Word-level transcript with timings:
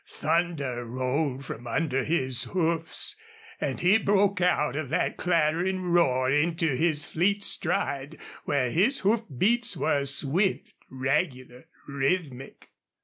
Thunder 0.07 0.83
rolled 0.83 1.45
from 1.45 1.67
under 1.67 2.03
his 2.03 2.45
hoofs. 2.45 3.15
And 3.59 3.79
he 3.81 3.99
broke 3.99 4.41
out 4.41 4.75
of 4.75 4.89
that 4.89 5.15
clattering 5.15 5.79
roar 5.83 6.31
into 6.31 6.69
his 6.75 7.05
fleet 7.05 7.43
stride, 7.43 8.17
where 8.45 8.71
his 8.71 9.01
hoof 9.01 9.21
beats 9.37 9.77
were 9.77 10.05
swift, 10.05 10.73
regular, 10.89 11.65
rhythmic. 11.87 12.69